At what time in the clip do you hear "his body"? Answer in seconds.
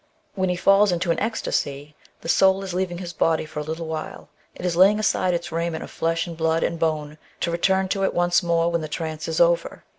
2.97-3.45